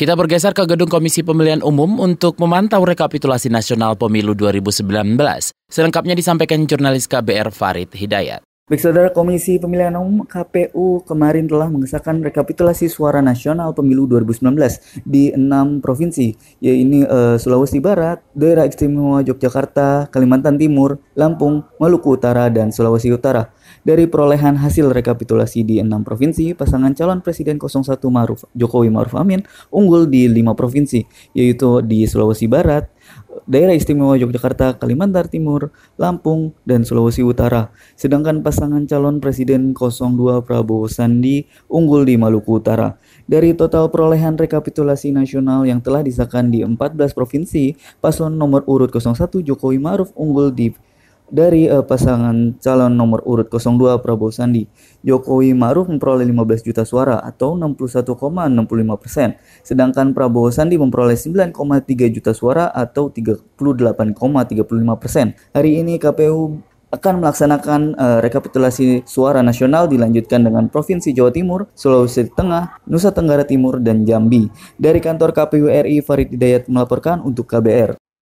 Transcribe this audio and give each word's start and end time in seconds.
Kita 0.00 0.16
bergeser 0.16 0.56
ke 0.56 0.64
gedung 0.64 0.88
Komisi 0.88 1.20
Pemilihan 1.20 1.60
Umum 1.60 2.00
untuk 2.00 2.40
memantau 2.40 2.80
rekapitulasi 2.88 3.52
nasional 3.52 4.00
pemilu 4.00 4.32
2019. 4.32 4.88
Selengkapnya 5.68 6.16
disampaikan 6.16 6.64
jurnalis 6.64 7.04
KBR 7.04 7.52
Farid 7.52 7.92
Hidayat. 7.92 8.40
Baik 8.70 8.86
saudara 8.86 9.10
Komisi 9.10 9.58
Pemilihan 9.58 9.98
Umum 9.98 10.22
KPU 10.22 11.02
kemarin 11.02 11.50
telah 11.50 11.66
mengesahkan 11.66 12.22
rekapitulasi 12.22 12.86
suara 12.86 13.18
nasional 13.18 13.74
pemilu 13.74 14.06
2019 14.06 15.02
di 15.02 15.34
enam 15.34 15.82
provinsi, 15.82 16.38
yaitu 16.62 17.02
uh, 17.02 17.34
Sulawesi 17.34 17.82
Barat, 17.82 18.22
Daerah 18.30 18.70
Istimewa 18.70 19.26
Yogyakarta, 19.26 20.06
Kalimantan 20.14 20.54
Timur, 20.54 21.02
Lampung, 21.18 21.66
Maluku 21.82 22.14
Utara, 22.14 22.46
dan 22.46 22.70
Sulawesi 22.70 23.10
Utara. 23.10 23.50
Dari 23.82 24.06
perolehan 24.06 24.54
hasil 24.62 24.86
rekapitulasi 24.94 25.66
di 25.66 25.82
enam 25.82 26.06
provinsi, 26.06 26.54
pasangan 26.54 26.94
calon 26.94 27.26
Presiden 27.26 27.58
01 27.58 27.98
Maruf 28.06 28.46
Jokowi 28.54 28.86
Maruf 28.86 29.18
Amin 29.18 29.42
unggul 29.74 30.06
di 30.06 30.30
lima 30.30 30.54
provinsi, 30.54 31.02
yaitu 31.34 31.82
di 31.82 32.06
Sulawesi 32.06 32.46
Barat, 32.46 32.86
Daerah 33.50 33.74
Istimewa 33.74 34.14
Yogyakarta, 34.14 34.78
Kalimantan 34.78 35.26
Timur, 35.26 35.74
Lampung, 35.98 36.54
dan 36.62 36.86
Sulawesi 36.86 37.26
Utara. 37.26 37.74
Sedangkan 37.98 38.44
pasangan 38.44 38.86
calon 38.86 39.18
Presiden 39.18 39.74
02 39.74 40.46
Prabowo 40.46 40.86
Sandi 40.86 41.46
unggul 41.66 42.06
di 42.06 42.14
Maluku 42.14 42.62
Utara. 42.62 42.98
Dari 43.26 43.54
total 43.54 43.90
perolehan 43.90 44.38
rekapitulasi 44.38 45.10
nasional 45.14 45.66
yang 45.66 45.78
telah 45.82 46.02
disahkan 46.04 46.50
di 46.50 46.62
14 46.62 47.14
provinsi, 47.14 47.74
paslon 47.98 48.34
nomor 48.34 48.62
urut 48.66 48.90
01 48.90 49.42
Jokowi 49.42 49.78
Maruf 49.78 50.14
unggul 50.14 50.54
di 50.54 50.70
dari 51.30 51.70
uh, 51.70 51.86
pasangan 51.86 52.58
calon 52.58 52.92
nomor 52.92 53.22
urut 53.24 53.48
02 53.48 54.02
Prabowo 54.02 54.34
Sandi. 54.34 54.66
Jokowi 55.00 55.56
Maruf 55.56 55.88
memperoleh 55.88 56.28
15 56.28 56.66
juta 56.66 56.82
suara 56.84 57.22
atau 57.22 57.56
61,65 57.56 59.00
persen, 59.00 59.38
sedangkan 59.64 60.12
Prabowo 60.12 60.52
Sandi 60.52 60.76
memperoleh 60.76 61.16
9,3 61.16 61.56
juta 62.12 62.36
suara 62.36 62.68
atau 62.68 63.08
38,35 63.08 63.56
persen. 65.00 65.32
Hari 65.56 65.80
ini 65.80 65.96
KPU 65.96 66.60
akan 66.90 67.22
melaksanakan 67.22 67.80
uh, 67.94 68.18
rekapitulasi 68.18 69.06
suara 69.06 69.46
nasional 69.46 69.86
dilanjutkan 69.86 70.42
dengan 70.42 70.66
Provinsi 70.66 71.14
Jawa 71.14 71.30
Timur, 71.30 71.70
Sulawesi 71.78 72.26
Tengah, 72.34 72.82
Nusa 72.90 73.14
Tenggara 73.14 73.46
Timur, 73.46 73.78
dan 73.78 74.02
Jambi. 74.02 74.50
Dari 74.74 74.98
kantor 74.98 75.30
KPU 75.30 75.70
RI, 75.70 76.02
Farid 76.02 76.34
Hidayat 76.34 76.66
melaporkan 76.66 77.22
untuk 77.22 77.46
KBR. 77.46 78.09